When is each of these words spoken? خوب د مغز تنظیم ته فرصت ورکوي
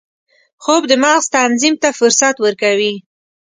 خوب 0.63 0.81
د 0.87 0.93
مغز 1.03 1.25
تنظیم 1.35 1.75
ته 1.81 1.89
فرصت 1.99 2.35
ورکوي 2.45 2.93